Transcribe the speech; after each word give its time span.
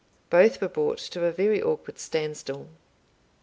Both 0.31 0.59
were 0.59 0.67
brought 0.67 0.97
to 0.97 1.23
a 1.25 1.31
very 1.31 1.61
awkward 1.61 1.99
standstill. 1.99 2.69